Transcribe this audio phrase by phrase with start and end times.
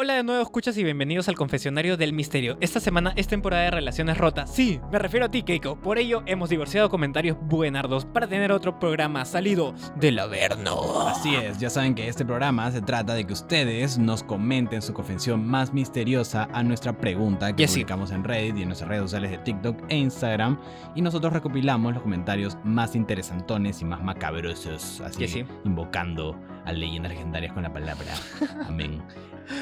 [0.00, 2.56] Hola de nuevo, escuchas y bienvenidos al Confesionario del Misterio.
[2.60, 4.54] Esta semana es temporada de relaciones rotas.
[4.54, 5.74] Sí, me refiero a ti, Keiko.
[5.80, 11.08] Por ello, hemos divorciado comentarios buenardos para tener otro programa salido del Averno.
[11.08, 14.94] Así es, ya saben que este programa se trata de que ustedes nos comenten su
[14.94, 17.74] confesión más misteriosa a nuestra pregunta que Y así.
[17.80, 20.60] publicamos en Reddit y en nuestras redes sociales de TikTok e Instagram.
[20.94, 25.44] Y nosotros recopilamos los comentarios más interesantones y más macabrosos, así Y así.
[25.64, 28.14] invocando a leyendas legendarias con la palabra.
[28.68, 29.02] Amén.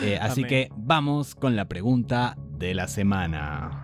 [0.03, 0.49] Eh, así Amén.
[0.49, 3.83] que vamos con la pregunta de la semana.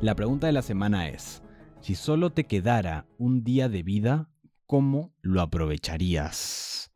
[0.00, 1.42] La pregunta de la semana es,
[1.80, 4.28] si solo te quedara un día de vida,
[4.66, 6.92] ¿cómo lo aprovecharías?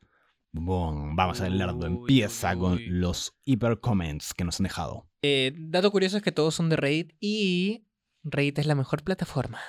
[0.53, 1.49] Bon, vamos a.
[1.49, 5.09] Uy, Empieza uy, con los hiper comments que nos han dejado.
[5.23, 7.87] Eh, dato curioso es que todos son de Reddit y
[8.25, 9.61] Reddit es la mejor plataforma.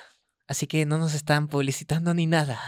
[0.48, 2.58] Así que no nos están publicitando ni nada,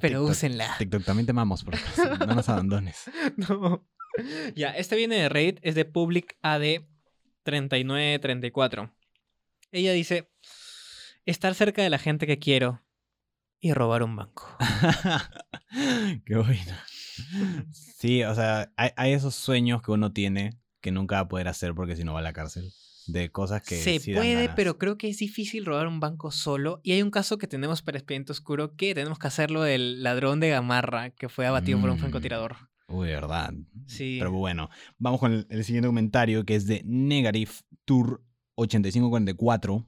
[0.00, 0.74] pero TikTok, úsenla.
[0.78, 3.04] TikTok, también te amamos, por favor, no nos abandones.
[3.36, 3.86] No.
[4.56, 6.82] Ya, este viene de Reddit, es de Public AD
[7.44, 8.92] 3934.
[9.70, 10.28] Ella dice,
[11.24, 12.82] estar cerca de la gente que quiero
[13.60, 14.48] y robar un banco.
[16.26, 16.76] Qué bueno.
[17.72, 21.46] Sí, o sea, hay, hay esos sueños que uno tiene que nunca va a poder
[21.46, 22.72] hacer porque si no va a la cárcel.
[23.12, 24.52] De cosas que Se sí puede, ganas.
[24.56, 26.80] pero creo que es difícil robar un banco solo.
[26.82, 30.40] Y hay un caso que tenemos para Expediente Oscuro que tenemos que hacerlo del ladrón
[30.40, 32.00] de Gamarra que fue abatido por un Mm.
[32.00, 32.56] francotirador.
[32.88, 33.52] Uy, verdad.
[33.86, 34.16] Sí.
[34.18, 37.50] Pero bueno, vamos con el, el siguiente comentario que es de Negative
[37.84, 38.22] Tour
[38.56, 39.86] 8544.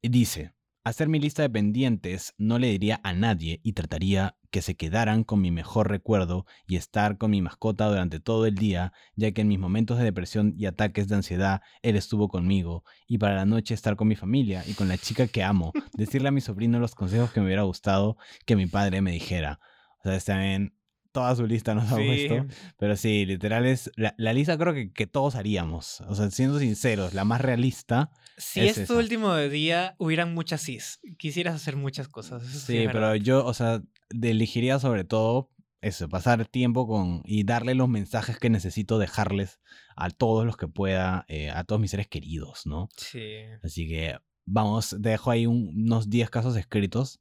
[0.00, 0.52] Y dice,
[0.88, 5.24] hacer mi lista de pendientes no le diría a nadie y trataría que se quedaran
[5.24, 9.42] con mi mejor recuerdo y estar con mi mascota durante todo el día, ya que
[9.42, 13.46] en mis momentos de depresión y ataques de ansiedad él estuvo conmigo y para la
[13.46, 16.80] noche estar con mi familia y con la chica que amo, decirle a mi sobrino
[16.80, 18.16] los consejos que me hubiera gustado
[18.46, 19.60] que mi padre me dijera.
[20.04, 20.77] O sea, en
[21.12, 22.04] toda su lista nos ha Sí.
[22.28, 22.46] puesto.
[22.78, 23.90] Pero sí, literal es.
[23.96, 26.00] La, la lista creo que, que todos haríamos.
[26.02, 28.10] O sea, siendo sinceros, la más realista.
[28.36, 31.00] Si Es es, tu último día, hubieran muchas sís.
[31.18, 32.42] Quisieras hacer muchas cosas.
[32.42, 33.82] eso Sí, pero yo, o sea,
[34.22, 35.50] elegiría sobre todo
[35.80, 37.22] eso, pasar tiempo con.
[37.24, 39.60] y darle los mensajes que necesito dejarles
[39.96, 42.88] a todos los que pueda, eh, a todos mis seres queridos, ¿no?
[42.96, 43.22] Sí.
[43.62, 47.20] Así que vamos, dejo ahí un- unos 10 casos escritos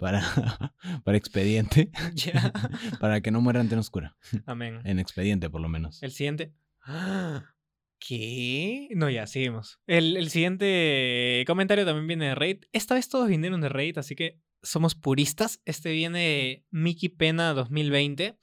[0.00, 0.22] para,
[1.04, 2.52] para expediente, Ya.
[3.00, 4.16] para que no mueran en oscura.
[4.46, 4.80] Amén.
[4.84, 6.02] En expediente, por lo menos.
[6.02, 6.52] El siguiente.
[7.98, 8.88] ¿Qué?
[8.96, 9.78] No, ya, seguimos.
[9.86, 12.64] El, el siguiente comentario también viene de Reddit.
[12.72, 15.60] Esta vez todos vinieron de Reddit, así que somos puristas.
[15.66, 18.38] Este viene de Mickey Pena 2020.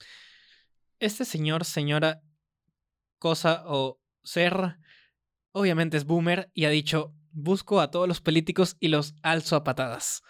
[1.00, 2.22] Este señor, señora,
[3.18, 4.76] cosa o ser,
[5.50, 9.64] obviamente es boomer y ha dicho, busco a todos los políticos y los alzo a
[9.64, 10.22] patadas.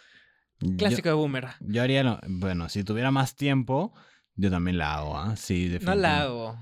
[0.60, 1.48] Yo- Clásico de boomer.
[1.60, 3.92] Yo haría, lo- bueno, si tuviera más tiempo,
[4.34, 5.36] yo también la hago, ¿ah?
[5.36, 6.58] Sí, No la hago.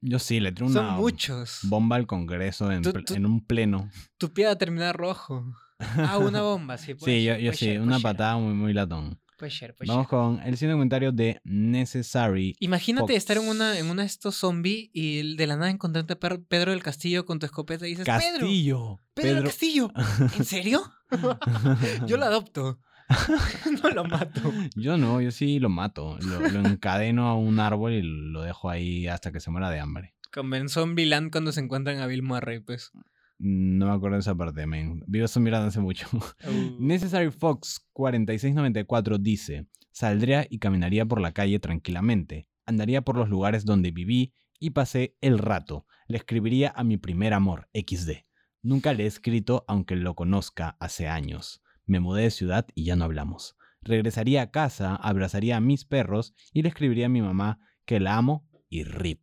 [0.00, 1.60] Yo sí, le Son una muchos.
[1.64, 3.90] bomba al Congreso en, Tú- ple- tú- en un pleno.
[4.16, 5.44] Tu pie va a terminar rojo.
[5.78, 6.94] Ah, una bomba, sí.
[6.94, 8.02] puede Sí, yo, ser, yo puede sí, ser, una ser.
[8.02, 9.20] patada muy, muy latón.
[9.38, 12.56] Puede ser, puede Vamos con el siguiente comentario de Necessary.
[12.58, 13.16] Imagínate Fox.
[13.16, 16.72] estar en una, en una de estos zombies y de la nada encontrarte a Pedro
[16.72, 19.00] del Castillo con tu escopeta y dices, Pedro, Castillo.
[19.14, 19.92] Pedro del Castillo.
[20.38, 20.82] ¿En serio?
[22.06, 22.80] Yo lo adopto.
[23.82, 24.52] no lo mato.
[24.76, 26.18] Yo no, yo sí lo mato.
[26.20, 29.80] Lo, lo encadeno a un árbol y lo dejo ahí hasta que se muera de
[29.80, 30.14] hambre.
[30.32, 32.92] Como en Zombieland cuando se encuentran a Bill Murray, pues.
[33.38, 35.02] No me acuerdo de esa parte, man.
[35.06, 36.06] Vivo eso mirando hace mucho.
[36.12, 43.28] Uh, Necessary Fox 4694 dice, saldría y caminaría por la calle tranquilamente, andaría por los
[43.28, 48.24] lugares donde viví y pasé el rato, le escribiría a mi primer amor, XD.
[48.62, 51.62] Nunca le he escrito aunque lo conozca hace años.
[51.88, 53.56] Me mudé de ciudad y ya no hablamos.
[53.82, 58.16] Regresaría a casa, abrazaría a mis perros y le escribiría a mi mamá que la
[58.16, 59.22] amo y rip.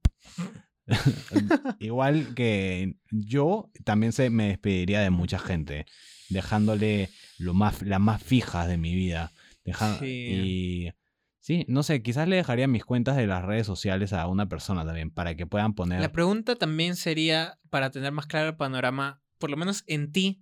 [1.80, 5.86] Igual que yo también se me despediría de mucha gente,
[6.30, 9.32] dejándole lo más, las más fijas de mi vida.
[9.64, 10.06] Deja- Sí.
[10.08, 10.92] Y
[11.40, 14.85] sí, no sé, quizás le dejaría mis cuentas de las redes sociales a una persona
[14.85, 16.02] también, para que puedan poner...
[16.02, 20.41] La pregunta también sería, para tener más claro el panorama, por lo menos en ti,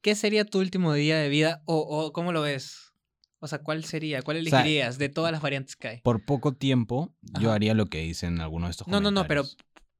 [0.00, 2.92] ¿qué sería tu último día de vida o, o cómo lo ves?
[3.40, 4.22] O sea, ¿cuál sería?
[4.22, 6.00] ¿Cuál sea, elegirías de todas las variantes que hay?
[6.00, 9.44] Por poco tiempo, yo haría lo que dicen algunos de estos No, no, no, pero.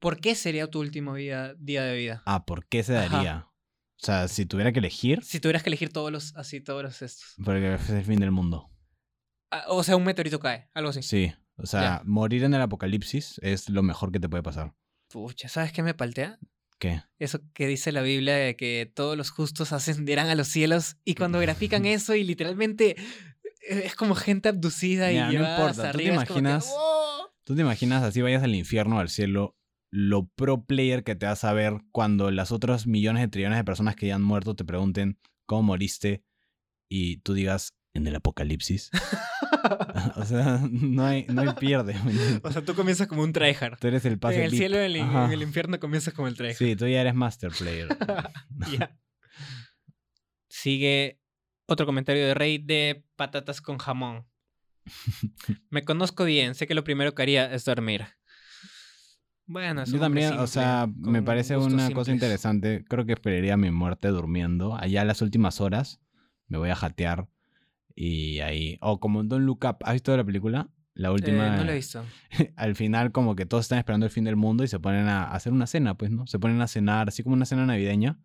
[0.01, 2.23] ¿por qué sería tu último día, día de vida?
[2.27, 3.09] Ah, ¿por qué se Ajá.
[3.17, 3.47] daría?
[4.01, 7.03] O sea, si tuviera que elegir, Si tuvieras que elegir todos los, así, todos los
[7.03, 7.35] estos.
[7.45, 8.71] porque es el fin del mundo.
[9.51, 11.03] Ah, o sea, un meteorito cae, algo así.
[11.03, 12.03] Sí, o sea, Ya.
[12.05, 14.75] morir en el apocalipsis es lo mejor que te puede pasar.
[15.09, 16.39] Pucha, ¿sabes qué me paltea?
[16.79, 17.03] ¿Qué?
[17.19, 21.15] Eso que dice la Biblia de que todos los justos ascenderán a los cielos y
[21.15, 22.97] cuando grafican eso y literalmente
[23.69, 27.29] es como gente abducida y no importa, hasta tú te que, imaginas- "Oh".
[27.45, 29.57] ¿Tú te imaginas así vayas al infierno o al cielo?
[29.91, 33.65] Lo pro player que te vas a ver cuando las otras millones de trillones de
[33.65, 36.23] personas que ya han muerto te pregunten cómo moriste
[36.91, 38.91] y tú digas en el apocalipsis.
[40.17, 41.95] o sea, no hay, no hay pierde.
[42.43, 43.79] O sea, tú comienzas como un tryhard.
[43.79, 45.27] Tú eres el pase En el cielo en el, Ajá.
[45.27, 46.57] en el infierno comienzas como el tryhard.
[46.57, 47.89] Sí, tú ya eres master player.
[50.49, 51.21] Sigue
[51.67, 54.27] otro comentario de Rey de patatas con jamón.
[55.71, 58.07] Me conozco bien, sé que lo primero que haría es dormir.
[59.47, 62.85] Bueno, es Yo también, o sea, me parece una cosa interesante.
[62.87, 64.77] Creo que esperaría mi muerte durmiendo.
[64.77, 66.03] Allá las últimas horas
[66.49, 67.29] me voy a jatear
[68.01, 68.79] y ahí...
[68.81, 69.79] O como en Don't Look Up.
[69.85, 70.69] ¿Has visto la película?
[70.95, 71.57] La Eh, última...
[71.57, 72.05] no lo he visto.
[72.57, 75.31] al final como que todos están esperando el fin del mundo y se ponen a
[75.33, 76.27] hacer una cena, pues, ¿no?
[76.27, 78.19] Se ponen a cenar, así como una cena navideña.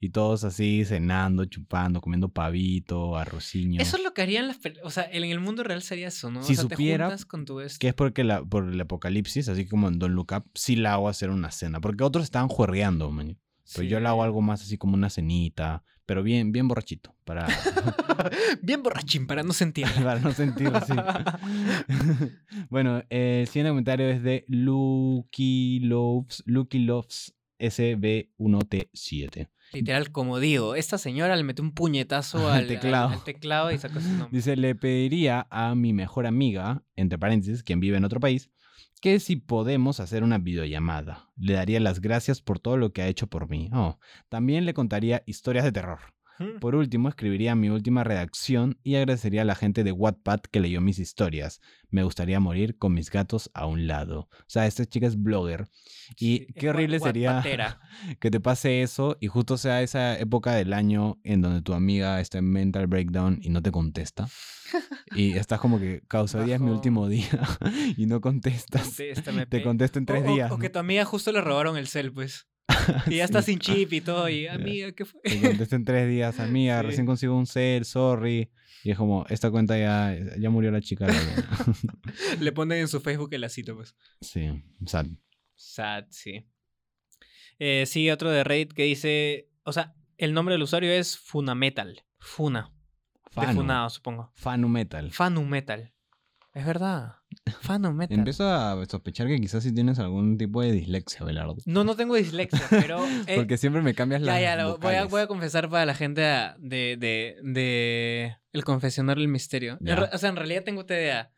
[0.00, 3.80] Y todos así cenando, chupando, comiendo pavito, arrociño.
[3.80, 4.58] Eso es lo que harían las...
[4.82, 6.42] O sea, en el mundo real sería eso, ¿no?
[6.42, 7.60] Si o sea, supiera te juntas con tu...
[7.60, 10.76] este- Que es porque la, por el apocalipsis, así como en Don't Look Up, sí
[10.76, 11.80] la hago hacer una cena.
[11.80, 13.38] Porque otros estaban juerreando, man.
[13.74, 17.46] Pero yo le hago algo más así como una cenita, pero bien, bien borrachito, para,
[18.62, 19.94] Bien borrachín, para no sentirla.
[20.04, 20.92] para no sentir así.
[22.70, 27.34] bueno, eh, el siguiente comentario es de Lucky Loves, Lucky Loves
[28.38, 29.48] SB1T7.
[29.72, 33.08] Literal, como digo, esta señora le metió un puñetazo al, al- teclado.
[33.08, 34.28] al teclado y sacó su nombre.
[34.30, 38.50] Dice, le pediría a mi mejor amiga, entre paréntesis, quien vive en otro país,
[39.00, 41.28] que si podemos hacer una videollamada.
[41.36, 43.68] Le daría las gracias por todo lo que ha hecho por mí.
[43.72, 43.98] Oh,
[44.28, 46.13] también le contaría historias de terror.
[46.60, 50.80] Por último, escribiría mi última redacción y agradecería a la gente de Wattpad que leyó
[50.80, 51.60] mis historias.
[51.90, 54.28] Me gustaría morir con mis gatos a un lado.
[54.32, 55.66] O sea, esta chica es blogger.
[56.18, 57.40] Y qué horrible sería
[58.20, 62.20] que te pase eso y justo sea esa época del año en donde tu amiga
[62.20, 64.28] está en mental breakdown y no te contesta.
[65.14, 67.28] Y estás como que, causa, hoy es mi último día
[67.96, 68.82] y no contestas.
[68.82, 70.50] Contéstame, Te contesto en tres o, o- días.
[70.52, 72.48] O, que tu amiga justo le robaron el cel, pues.
[73.06, 73.52] Y ya está Sí.
[73.52, 74.28] sin chip y todo.
[74.28, 75.20] Y amiga, ¿qué fue?
[75.22, 76.86] Te contesto en tres días, amiga, Sí.
[76.86, 78.50] recién consigo un cel, sorry.
[78.82, 81.06] Y es como, esta cuenta ya, ya murió la chica.
[81.06, 81.14] la-
[82.40, 83.94] Le ponen en su Facebook el lacito, pues.
[84.20, 85.04] sí, sea,
[85.56, 86.46] Sad, sí.
[87.58, 89.48] Eh, sigue otro de Reddit que dice.
[89.62, 92.04] O sea, el nombre del usuario es Funametal.
[92.18, 92.72] Funa.
[93.36, 94.30] De Funado, supongo.
[94.34, 95.10] Fanu Metal.
[95.12, 95.92] Fanu Metal.
[96.52, 97.14] Es verdad.
[97.92, 98.18] Metal.
[98.18, 101.56] Empiezo a sospechar que quizás sí tienes algún tipo de dislexia, Belardo.
[101.66, 103.04] No, no tengo dislexia, pero.
[103.26, 105.10] eh, Porque siempre me cambias Ya, las ya, lo- voy, a, vocales.
[105.10, 109.78] voy a confesar para la gente de, de, de El confesionario del misterio.
[109.80, 110.10] En Ya.
[110.12, 111.32] o sea, en realidad tengo TDA.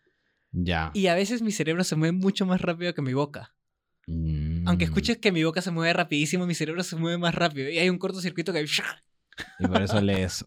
[0.53, 0.91] Ya.
[0.94, 3.55] Y a veces mi cerebro se mueve mucho más rápido que mi boca.
[4.08, 4.88] Aunque Mm.
[4.88, 7.69] escuches que mi boca se mueve rapidísimo, mi cerebro se mueve más rápido.
[7.69, 8.64] Y hay un cortocircuito que...
[9.58, 10.46] Y por eso lees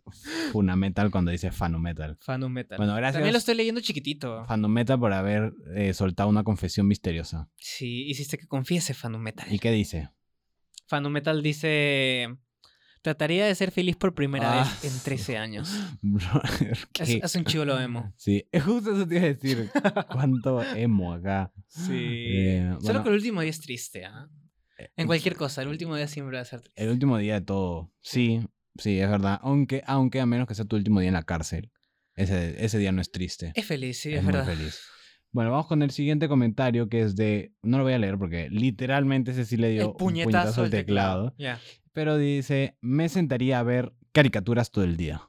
[0.52, 2.18] Funametal cuando dice Fanumetal.
[2.22, 2.78] Fanu Metal.
[2.78, 3.14] Bueno, gracias.
[3.16, 4.46] También lo estoy leyendo chiquitito.
[4.46, 7.50] Fanumetal por haber eh, soltado una confesión misteriosa.
[7.56, 9.46] Sí, hiciste que confiese Fanu Metal.
[9.52, 10.10] ¿Y qué dice?
[10.88, 12.36] Fanu Metal dice...
[13.02, 14.66] Trataría de ser feliz por primera Ah.
[14.82, 15.74] vez en 13 años.
[17.00, 18.14] Es, es un chivolo emo.
[18.18, 19.70] Sí, justo eso te iba a decir.
[20.12, 21.52] ¿Cuánto emo acá?
[21.68, 21.94] Sí.
[21.94, 24.28] Eh, Solo que el último día es triste, ¿ah?
[24.98, 26.82] En cualquier cosa, el último día siempre va a ser triste.
[26.84, 27.92] El último día de todo.
[28.02, 28.42] Sí,
[28.78, 29.40] sí, es verdad.
[29.42, 31.72] Aunque, aunque a menos que sea tu último día en la cárcel.
[32.16, 33.54] Ese, ese día no es triste.
[33.56, 34.48] Es feliz, sí, es, es muy verdad.
[34.54, 34.82] feliz.
[35.32, 37.54] Bueno, vamos con el siguiente comentario que es de.
[37.62, 40.70] No lo voy a leer porque literalmente ese sí le dio El un puñetazo al
[40.70, 41.36] teclado.
[41.94, 45.29] Pero dice: Me sentaría a ver caricaturas todo el día.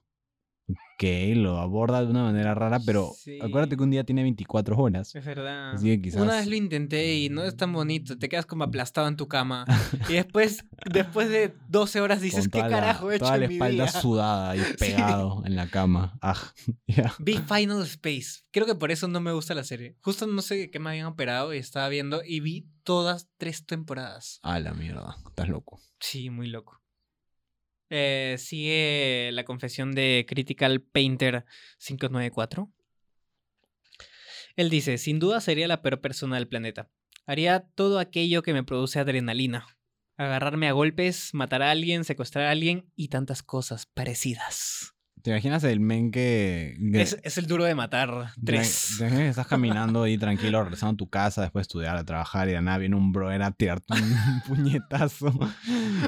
[0.98, 3.38] Que lo aborda de una manera rara, pero Sí.
[3.40, 5.14] acuérdate que un día tiene 24 horas.
[5.14, 5.72] Es verdad.
[5.72, 8.18] Así que quizás- Una vez lo intenté y no es tan bonito.
[8.18, 9.64] Te quedas como aplastado en tu cama.
[10.10, 10.62] y después,
[10.92, 13.88] después de 12 horas dices, ¿qué la- carajo he hecho Toda la en mi espalda
[13.88, 16.18] sudada y pegado en la cama.
[16.20, 16.36] Ah.
[17.18, 18.42] Vi Final Space.
[18.50, 19.96] Creo que por eso no me gusta la serie.
[20.02, 24.38] Justo no sé qué me habían operado y estaba viendo y vi todas tres temporadas.
[24.42, 25.16] A la mierda.
[25.28, 25.80] Estás loco.
[25.98, 26.79] Sí, muy loco.
[27.90, 31.44] Eh, sigue la confesión de Critical Painter
[31.78, 32.72] 594.
[34.56, 36.88] Él dice, sin duda sería la peor persona del planeta.
[37.26, 39.66] Haría todo aquello que me produce adrenalina.
[40.16, 44.94] Agarrarme a golpes, matar a alguien, secuestrar a alguien y tantas cosas parecidas.
[45.22, 46.76] ¿Te imaginas el men que...
[46.92, 48.32] que- Es, es el duro de matar.
[48.44, 48.94] Tres.
[48.98, 52.04] te imaginas que estás caminando ahí tranquilo, regresando a tu casa después de estudiar, a
[52.04, 55.32] trabajar y de nada viene un brother a tirarte un puñetazo.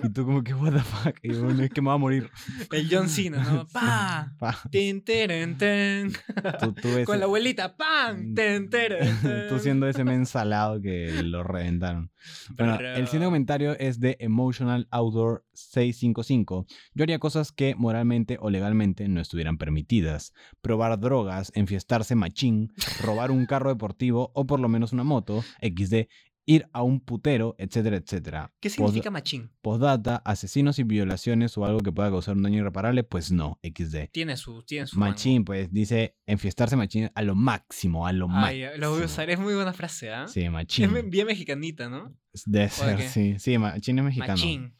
[0.02, 1.16] Y tú como que, what the fuck.
[1.22, 2.30] Y bueno, es que me va a morir.
[2.70, 3.66] El John Cena, ¿no?
[3.72, 4.32] ¡Pa!
[4.38, 4.58] Pa.
[4.70, 6.12] Tin, teren, ten.
[6.60, 7.76] Tú, tú ese- Con la abuelita.
[7.76, 8.34] ¡Pam!
[8.34, 9.48] Ten, teren, ten.
[9.48, 12.10] tú siendo ese men salado que lo reventaron.
[12.56, 18.50] Bueno, el siguiente comentario es de Emotional Outdoor 655, yo haría cosas que moralmente o
[18.50, 20.32] legalmente no estuvieran permitidas.
[20.60, 26.08] Probar drogas, enfiestarse machín, robar un carro deportivo o por lo menos una moto, XD,
[26.44, 28.52] ir a un putero, etcétera, etcétera.
[28.58, 29.52] ¿Qué significa machín?
[29.60, 34.10] Postdata, asesinos y violaciones o algo que pueda causar un daño irreparable, pues no, XD.
[34.10, 38.26] Tiene su, tiene su Machín, pues dice enfiestarse machín a lo máximo, a lo.
[38.28, 38.70] Ay, máximo.
[38.80, 39.30] lo voy a usar.
[39.30, 40.26] Es muy buena frase, ¿ah?
[40.26, 40.92] Sí, Es machín.
[40.92, 42.12] me- bien mexicanita, ¿no?
[42.46, 43.38] Debe ¿O de ser, sí.
[43.38, 44.32] Sí, machín es mexicano.
[44.32, 44.74] Machín.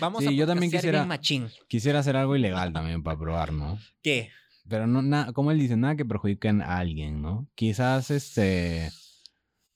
[0.00, 1.48] Vamos Sí, a yo también quisiera- machín.
[1.68, 3.78] Quisiera hacer algo ilegal también para probar, ¿no?
[4.02, 4.30] ¿Qué?
[4.68, 7.46] Pero no, nada, como él dice, nada que perjudiquen a alguien, ¿no?
[7.54, 8.90] Quizás, este,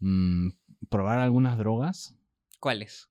[0.01, 0.49] mm,
[0.89, 2.15] probar algunas drogas,
[2.61, 3.09] ¿Cuáles?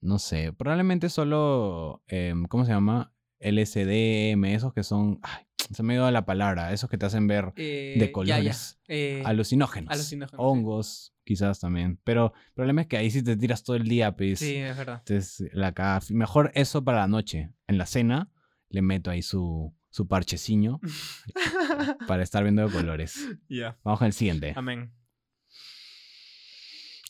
[0.00, 3.12] no sé, probablemente solo, em, ¿cómo se llama?
[3.38, 7.26] LSD, esos que son, ay, se me ha ido la palabra, esos que te hacen
[7.26, 8.94] ver Eh, de ya, colores, ya.
[8.94, 13.62] Eh, alucinógenos, alucinógenos, hongos, quizás también, pero el problema es que ahí sí te tiras
[13.62, 15.00] todo el día, pues, sí, es verdad.
[15.06, 16.04] entonces, la caga.
[16.10, 17.52] Mejor eso para la noche.
[17.68, 18.32] En la cena
[18.68, 20.80] le meto ahí su, su parcheciño
[22.08, 23.28] para estar viendo de colores.
[23.48, 23.78] Ya.
[23.84, 24.54] Vamos con el siguiente.
[24.56, 24.92] Amén.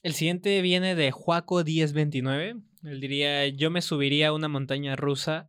[0.02, 2.56] El siguiente viene de Juaco 1029.
[2.82, 5.48] Él diría, yo me subiría a una montaña rusa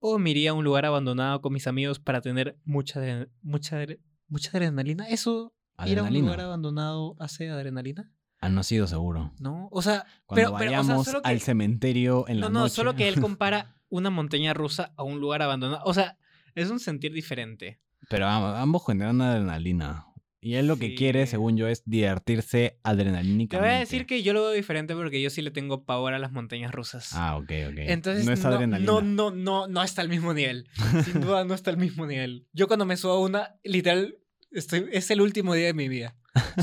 [0.00, 3.86] o me iría a un lugar abandonado con mis amigos para tener mucha, mucha,
[4.28, 5.08] mucha adrenalina.
[5.08, 5.55] ¿Eso,
[5.86, 8.10] ir a un lugar abandonado hace adrenalina?
[8.40, 9.32] Ah, no ha sido seguro.
[9.40, 9.68] ¿No?
[9.72, 12.52] O sea, Cuando pero, pero, o sea, vayamos solo que- al cementerio en no, la
[12.52, 12.74] no, noche.
[12.74, 15.82] solo que él compara una montaña rusa a un lugar abandonado.
[15.84, 16.18] O sea,
[16.54, 17.80] es un sentir diferente.
[18.08, 20.04] Pero ambos generan adrenalina.
[20.40, 23.56] Y él lo que quiere, según yo, es divertirse Te adrenalínicamente.
[23.68, 26.18] voy a decir que yo lo veo diferente porque yo sí le tengo pavor a
[26.20, 27.10] las montañas rusas.
[27.14, 27.78] Ah, ok, ok.
[27.78, 28.92] Entonces, no es no, adrenalina.
[28.92, 30.68] no, no, no, no está al mismo nivel.
[31.04, 32.46] Sin duda no está al mismo nivel.
[32.52, 34.18] Yo cuando me subo a una, literal,
[34.58, 36.14] estoy, es el último día de mi vida.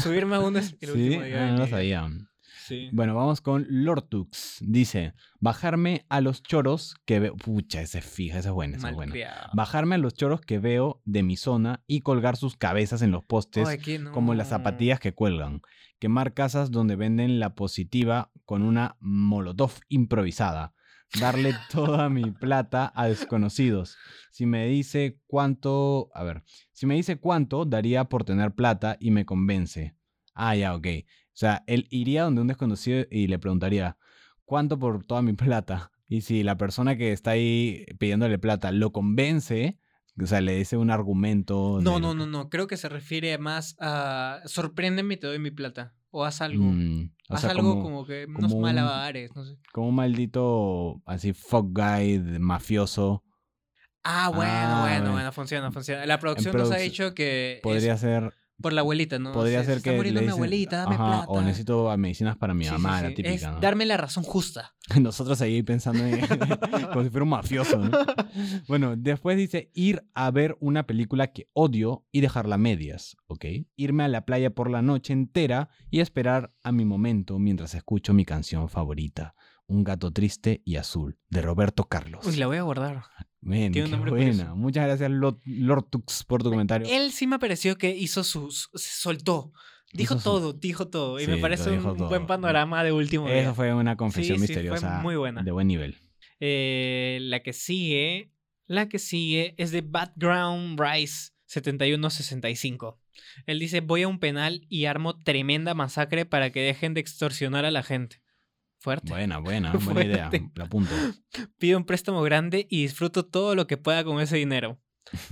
[0.02, 0.92] Subirme a una es el ¿Sí?
[0.92, 1.76] último día Ah, de no mi lo vida.
[1.78, 2.10] sabía.
[2.66, 2.90] Sí.
[2.94, 4.60] Bueno, vamos con Lortux.
[4.62, 7.36] Dice, bajarme a los choros que veo...
[7.36, 8.96] Pucha, ese es fija, esa es buena, esa es.
[8.96, 9.50] Malcriado.
[9.54, 13.24] Bajarme a los choros que veo de mi zona y colgar sus cabezas en los
[13.26, 13.80] postes Ay,
[14.14, 15.62] como las zapatillas que cuelgan.
[16.00, 20.74] Quemar casas donde venden la positiva con una molotov improvisada.
[21.20, 23.98] Darle toda mi plata a desconocidos.
[24.32, 29.12] Si me dice cuánto, a ver, si me dice cuánto daría por tener plata y
[29.12, 29.96] me convence.
[30.34, 30.88] Ah, ya, ok.
[31.06, 33.98] O sea, él iría donde un desconocido y le preguntaría,
[34.46, 35.92] ¿cuánto por toda mi plata?
[36.08, 39.80] Y si la persona que está ahí pidiéndole plata lo convence,
[40.22, 41.80] o sea, le dice un argumento.
[41.82, 42.50] No, de- no, no, no.
[42.50, 45.96] Creo que se refiere más a sorpréndeme y te doy mi plata.
[46.16, 46.64] O haz algo.
[46.64, 49.58] Mm, o haz sea, algo como, como, que unos como un- malabares, no sé.
[49.72, 53.24] como un maldito así fuck guy de- mafioso.
[54.04, 55.12] Ah, bueno, Ah, bueno, bueno.
[55.14, 56.06] bueno, funciona, funciona.
[56.06, 59.34] La producción nos ha dicho que Podría es ser, por la abuelita, ¿no?
[59.34, 61.26] podría se ser está que muriendo le mi dicen, abuelita, dame ajá, plata.
[61.28, 63.04] o necesito medicinas para mi Sí, sí, mamá, sí.
[63.04, 63.60] la típica, Es ¿no?
[63.60, 64.76] darme la razón justa.
[65.02, 66.20] Nosotros ahí pensando en,
[66.92, 67.78] como si fuera un mafioso.
[67.78, 67.92] ¿no?
[68.68, 73.46] Bueno, después dice ir a ver una película que odio y dejarla a medias, ¿ok?
[73.76, 78.14] Irme a la playa por la noche entera y esperar a mi momento mientras escucho
[78.14, 79.36] mi canción favorita,
[79.68, 82.26] Un gato triste y azul, de Roberto Carlos.
[82.26, 83.04] Uy, la voy a guardar.
[83.44, 84.32] Tiene un nombre buena.
[84.32, 84.56] curioso.
[84.56, 86.88] Muchas gracias, Lord, Lord Tux, por tu comentario.
[86.90, 88.70] Él sí me pareció que hizo sus...
[88.74, 89.52] se soltó.
[89.92, 91.20] Dijo todo, dijo todo.
[91.20, 92.10] Y Sí, me parece un, todo.
[92.10, 93.42] buen panorama de último día.
[93.42, 95.44] Eso fue una confesión Sí, sí, fue misteriosa muy buena.
[95.44, 95.98] de buen nivel.
[96.40, 98.32] Eh, la que sigue...
[98.66, 103.00] La que sigue es de Background Rice 7165.
[103.46, 107.66] Él dice, voy a un penal y armo tremenda masacre para que dejen de extorsionar
[107.66, 108.23] a la gente.
[108.84, 109.08] Fuerte.
[109.08, 110.30] Buena, buena, buena idea.
[110.56, 110.92] La apunto.
[111.58, 114.78] Pido un préstamo grande y disfruto todo lo que pueda con ese dinero.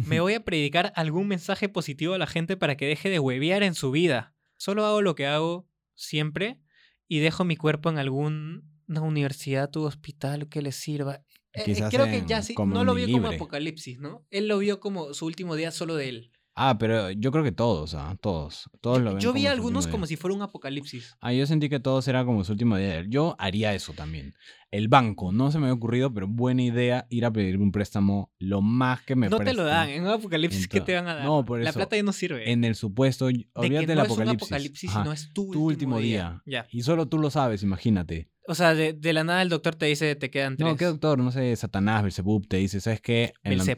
[0.05, 3.62] Me voy a predicar algún mensaje positivo a la gente para que deje de huevear
[3.63, 4.34] en su vida.
[4.55, 6.62] Solo hago lo que hago siempre
[7.10, 11.25] y dejo mi cuerpo en alguna universidad u hospital que les sirva.
[11.51, 14.25] Eh, creo que ya sí, no lo vio como apocalipsis, ¿no?
[14.29, 16.31] Él lo vio como su último día solo de él.
[16.53, 18.15] Ah, pero yo creo que todos, ¿ah?
[18.22, 18.70] Todos.
[18.81, 20.10] Todos lo ven Yo vi como algunos como día.
[20.10, 21.15] si fuera un apocalipsis.
[21.22, 23.03] Ah, yo sentí que todos era como su último día.
[23.08, 24.34] Yo haría eso también.
[24.70, 28.31] El banco, no se me había ocurrido, pero buena idea ir a pedir un préstamo
[28.39, 31.08] lo más que me no te lo dan, en un apocalipsis, ¿qué Ento- te van
[31.10, 31.25] a dar?
[31.25, 32.50] no, por La eso, plata ya no sirve.
[32.51, 34.48] En el supuesto, olvídate que del no es un apocalipsis.
[34.48, 36.41] apocalipsis, Ajá, sino es tu, tu último día.
[36.46, 36.67] Ya.
[36.72, 38.29] Y solo tú lo sabes, imagínate.
[38.48, 40.70] O sea, de, de la nada el doctor te dice te quedan tres.
[40.70, 41.20] No, ¿qué doctor?
[41.20, 43.34] No sé, Satanás, Belzebub te dice, ¿sabes qué?
[43.43, 43.77] En la,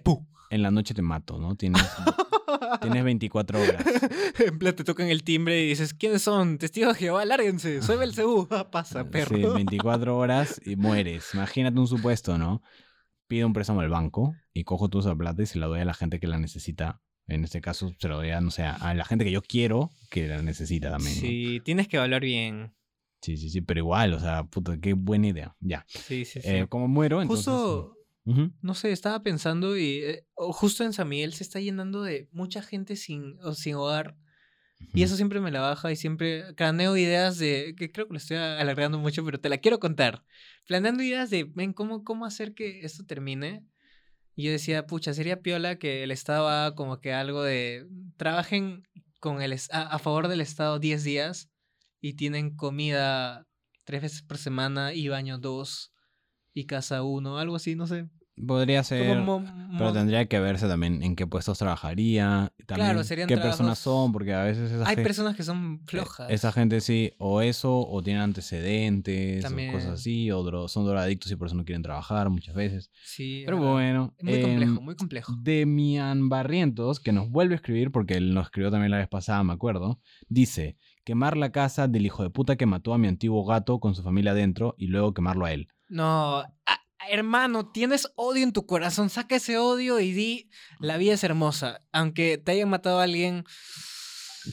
[0.51, 1.55] en la noche te mato, ¿no?
[1.55, 1.81] Tienes,
[2.81, 3.85] tienes 24 horas.
[4.39, 6.57] en plan te tocan el timbre y dices, ¿quiénes son?
[6.57, 7.81] Testigos de Jehová, lárguense.
[7.81, 8.47] Soy Belcebú.
[8.53, 9.35] Ah, pasa, perro.
[9.35, 11.33] Sí, 24 horas y mueres.
[11.33, 12.61] Imagínate un supuesto, ¿no?
[13.27, 15.85] Pido un préstamo al banco y cojo toda esa plata y se la doy a
[15.85, 17.01] la gente que la necesita.
[17.27, 19.91] En este caso, se lo doy a, no sé, a la gente que yo quiero
[20.11, 21.15] que la necesita también.
[21.15, 21.21] ¿no?
[21.21, 22.75] Sí, tienes que hablar bien.
[23.23, 25.55] Sí, sí, sí, pero igual, o sea, puta, qué buena idea.
[25.61, 25.85] Ya.
[25.87, 26.49] Sí, sí, sí.
[26.49, 27.45] Eh, como muero, entonces...
[27.45, 32.29] Justo, No sé, estaba pensando y eh, justo en San Miguel se está llenando de
[32.31, 34.15] mucha gente sin, o sin hogar.
[34.93, 38.17] Y eso siempre me la baja y siempre craneo ideas de, que creo que lo
[38.17, 40.23] estoy alargando mucho, pero te la quiero contar.
[40.67, 43.65] Planeando ideas de, ven, ¿cómo, cómo hacer que esto termine?
[44.35, 47.87] Y yo decía, pucha, sería piola que el Estado haga como que algo de,
[48.17, 48.87] trabajen
[49.19, 51.49] con el, a, a favor del Estado 10 días
[52.01, 53.47] y tienen comida
[53.83, 55.92] tres veces por semana y baño dos
[56.53, 58.07] y casa uno, algo así, no sé.
[58.47, 59.23] Podría ser...
[59.77, 64.33] Pero tendría que verse también en qué puestos trabajaría, también serían qué personas son, porque
[64.33, 66.31] a veces esa, Hay personas que son eh, flojas.
[66.31, 69.71] esa gente sí, o eso, o tienen antecedentes, o También.
[69.71, 72.91] cosas así, o dro- son drogadictos y por eso no quieren trabajar muchas veces.
[73.03, 75.33] Sí, Pero bueno, Muy complejo, em, muy complejo.
[75.39, 79.43] Demian Barrientos, que nos vuelve a escribir, porque él nos escribió también la vez pasada,
[79.43, 83.45] me acuerdo, dice, quemar la casa del hijo de puta que mató a mi antiguo
[83.45, 85.67] gato con su familia adentro y luego quemarlo a él.
[85.93, 89.11] No, a- hermano, tienes odio en tu corazón.
[89.11, 91.81] Saca ese odio y di, la vida es hermosa.
[91.91, 93.43] Aunque te hayan matado a alguien,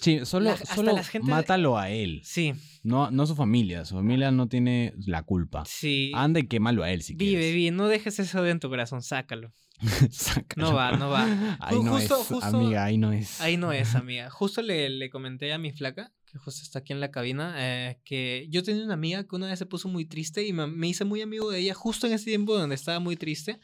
[0.01, 3.35] Sí, solo, La- solo la gente de- mátalo a él, sí, no, no a su
[3.35, 5.65] familia, su familia no tiene la culpa.
[5.67, 6.13] sí.
[6.15, 7.55] Anda y quémalo a él si Vive, quieres.
[7.55, 9.53] vive, no dejes ese odio en tu corazón, sácalo.
[10.11, 10.69] Sácalo.
[10.69, 11.57] No va, no va.
[11.61, 13.41] Ahí Ju- no justo- es, justo- amiga, ahí no es.
[13.41, 14.29] Ahí no es, amiga.
[14.31, 17.99] Justo le, le comenté a mi flaca, que justo está aquí en la cabina, eh,
[18.05, 20.89] que yo tenía una amiga que una vez se puso muy triste y me, me
[20.89, 23.59] hice muy amigo de ella justo en ese tiempo donde estaba muy triste,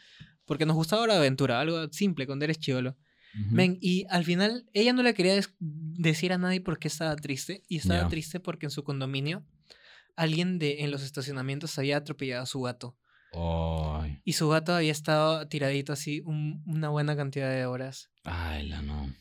[0.46, 2.96] porque nos gustaba la aventura, algo simple cuando eres chivolo.
[3.50, 7.62] Men, y al final ella no le quería decir a nadie por qué estaba triste.
[7.68, 9.44] Y estaba triste porque en su condominio
[10.16, 12.96] alguien de en los estacionamientos había atropellado a su gato.
[14.24, 18.10] Y su gato había estado tiradito así un- una buena cantidad de horas.
[18.24, 19.12] ay, la no.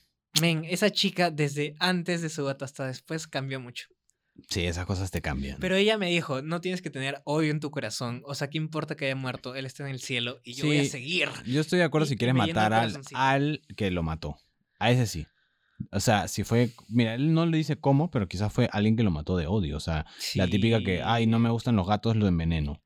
[0.41, 3.87] Men, esa chica desde antes de su gato hasta después cambió mucho.
[4.49, 5.57] Sí, esas cosas te cambian.
[5.59, 8.21] Pero ella me dijo, no tienes que tener odio en tu corazón.
[8.25, 9.55] O sea, ¿qué importa que haya muerto?
[9.55, 11.29] Él está en el cielo y yo voy a seguir.
[11.45, 14.37] Yo estoy de acuerdo Y- si quieres matar al, al que lo mató.
[14.79, 15.25] A ese sí.
[15.91, 16.71] O sea, si fue.
[16.89, 19.77] Mira, él no le dice cómo, pero quizás fue alguien que lo mató de odio.
[19.77, 22.81] O sea, la típica que, ay, no me gustan los gatos, lo enveneno.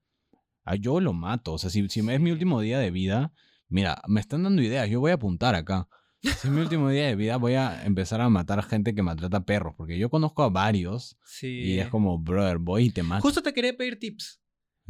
[0.65, 1.53] Ah, yo lo mato.
[1.53, 3.31] O sea, si, si es mi último día de vida,
[3.67, 4.89] mira, me están dando ideas.
[4.89, 5.87] Yo voy a apuntar acá.
[6.21, 9.45] Si es mi último día de vida, voy a empezar a matar gente que maltrata
[9.45, 9.73] perros.
[9.77, 11.47] Porque yo conozco a varios Sí.
[11.47, 13.21] y es como, brother, voy y te mato.
[13.21, 14.41] Justo te quería pedir tips.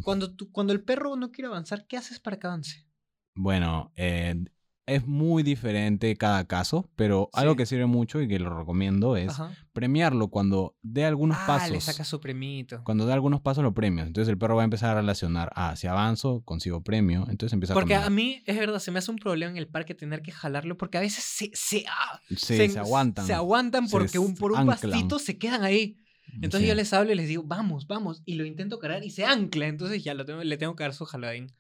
[0.04, 2.88] Cuando, tú, cuando el perro no quiere avanzar, ¿qué haces para que avance?
[3.36, 4.44] Bueno, eh,
[4.90, 7.58] es muy diferente cada caso, pero algo Sí.
[7.58, 9.52] que sirve mucho y que lo recomiendo es Ajá.
[9.74, 11.72] premiarlo cuando dé algunos ah, pasos.
[11.72, 12.82] le sacas su premito.
[12.84, 14.08] Cuando dé algunos pasos lo premias.
[14.08, 17.26] Entonces el perro va a empezar a relacionar, ah, si avanzo, consigo premio.
[17.30, 18.38] Entonces empieza Porque a a caminar.
[18.38, 20.98] mí, es verdad, se me hace un problema en el parque tener que jalarlo porque
[20.98, 23.26] a veces se, se, ah, Sí, se, aguantan.
[23.26, 24.80] Se aguantan Se porque un, por un anclan.
[24.92, 25.98] pastito se quedan ahí.
[26.42, 26.68] Entonces Sí.
[26.68, 28.22] yo les hablo y les digo, vamos, vamos.
[28.26, 29.68] Y lo intento cargar y se ancla.
[29.68, 31.52] Entonces ya lo tengo, le tengo que dar su jaladín.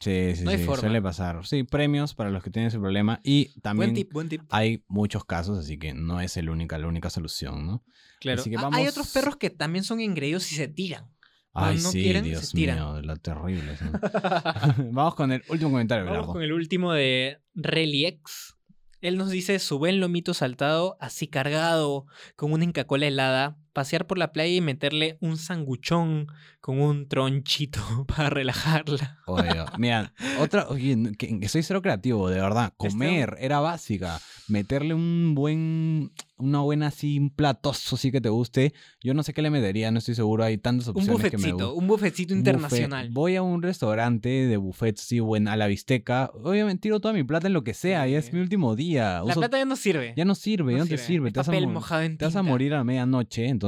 [0.00, 0.80] Sí, sí, No hay sí, forma.
[0.80, 1.46] suele pasar.
[1.46, 3.20] Sí, premios para los que tienen ese problema.
[3.22, 4.42] Y también Buen tip, buen tip.
[4.50, 7.84] hay muchos casos, así que no es el única, la única solución, ¿no?
[8.20, 8.40] Claro.
[8.40, 11.10] así que Ah, Hay otros perros que también son engreídos y se tiran.
[11.56, 12.76] Ay, no sí, quieren, se Dios tiran.
[12.78, 13.76] mío, la terrible.
[13.76, 13.84] sí.
[14.92, 18.56] Vamos con el último comentario, Vamos con el último de Reliex.
[19.00, 24.16] Él nos dice, su buen lomito saltado, así cargado, con una Inca-Cola helada, pasear por
[24.16, 26.28] la playa y meterle un sanguchón
[26.60, 29.18] con un tronchito para relajarla.
[29.26, 32.72] Oye, mira, otra, oye, que, soy cero creativo, de verdad.
[32.78, 34.18] Este- Comer era básica.
[34.46, 38.74] Meterle un buen, una buena así, un platoso así que te guste.
[39.02, 40.44] Yo no sé qué le metería, no estoy seguro.
[40.44, 43.08] Hay tantas Un opciones que me buffetcito, un buffetcito internacional.
[43.10, 46.30] Voy a un restaurante de buffet, sí, buen, a la bisteca.
[46.34, 48.32] Obviamente tiro toda mi plata en lo que sea, ya es Sí.
[48.34, 49.14] mi último día.
[49.20, 50.12] La Uso- plata ya no sirve.
[50.14, 51.28] ya no sirve, ya no te sirve.
[51.28, 53.63] Es Te vas, a papel mo- mojado en te vas a morir a medianoche, entonces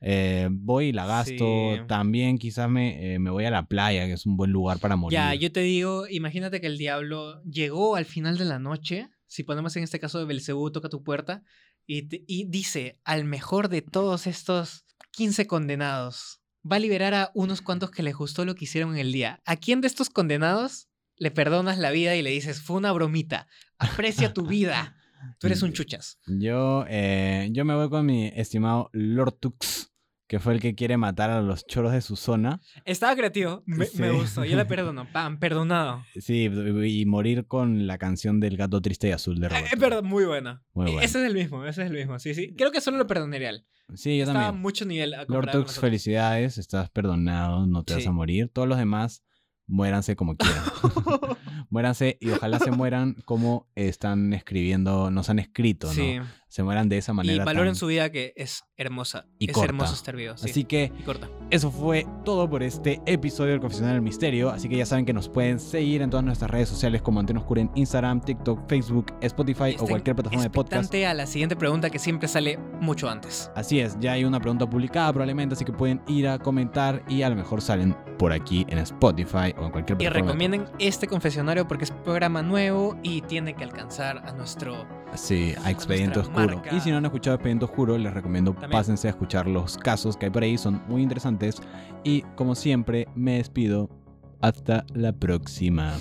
[0.00, 1.76] eh, voy y la gasto.
[1.76, 1.80] Sí.
[1.86, 4.96] También quizás me, eh, me voy a la playa, que es un buen lugar para
[4.96, 5.16] morir.
[5.18, 9.44] Ya, yo te digo, imagínate que el diablo llegó al final de la noche, si
[9.44, 11.42] ponemos en este caso de Belcebú toca tu puerta,
[11.86, 17.30] y, te- y dice, al mejor de todos estos 15 condenados, va a liberar a
[17.34, 19.40] unos cuantos que les gustó lo que hicieron en el día.
[19.44, 23.46] ¿A quién de estos condenados le perdonas la vida y le dices, fue una bromita,
[23.78, 24.96] aprecia tu vida,
[25.38, 26.18] tú eres un chuchas?
[26.26, 29.92] Yo, eh, yo me voy con mi estimado Lord Tux,
[30.26, 32.60] que fue el que quiere matar a los choros de su zona.
[32.84, 34.08] Estaba creativo, me, me Sí.
[34.16, 36.02] gustó, yo le perdono, pam, perdonado.
[36.18, 36.44] Sí,
[36.86, 39.68] y morir con la canción del gato triste y azul de Eh, Roberto.
[39.74, 40.62] Es verdad, muy buena.
[40.72, 41.04] Muy E- buena.
[41.04, 42.54] Ese es el mismo, ese es el mismo, sí, sí.
[42.56, 43.66] Creo que solo lo perdonaría él.
[43.94, 44.62] Sí, yo Estaba también.
[44.62, 45.12] mucho nivel.
[45.12, 45.80] a Lord comparado con Tux, nosotros.
[45.90, 48.48] felicidades, estás perdonado, no te vas a morir.
[48.50, 49.22] Todos los demás,
[49.72, 50.62] muéranse como quieran.
[51.70, 55.92] muéranse y ojalá se mueran como están escribiendo, nos han escrito, ¿no?
[55.94, 56.18] Sí.
[56.52, 57.44] Se mueran de esa Y manera.
[57.46, 59.24] valoren tan- su vida que es hermosa.
[59.38, 59.70] Y es corta.
[59.70, 60.36] hermoso este video.
[60.36, 60.50] Sí.
[60.50, 61.30] Así que y corta.
[61.50, 64.50] eso fue todo por este episodio del Confesionario del Misterio.
[64.50, 67.40] Así que ya saben que nos pueden seguir en todas nuestras redes sociales como Antena
[67.40, 70.94] Oscura en Instagram, TikTok, Facebook, Spotify o cualquier plataforma de podcast.
[70.94, 73.50] a la siguiente pregunta que siempre sale mucho antes.
[73.54, 77.22] Así es, ya hay una pregunta publicada probablemente, así que pueden ir a comentar y
[77.22, 80.04] a lo mejor salen por aquí en Spotify o en cualquier Y plataforma.
[80.04, 84.86] de recomienden este confesionario porque es programa nuevo y tiene que alcanzar a nuestro...
[85.14, 86.56] Sí, a Expediente Oscuro.
[86.56, 86.74] marca.
[86.74, 88.70] Y si no han escuchado Expediente Oscuro, les recomiendo También.
[88.70, 91.56] pásense a escuchar los casos que hay por ahí, son muy interesantes.
[92.04, 93.88] Y como siempre, me despido.
[94.40, 95.92] Hasta la próxima.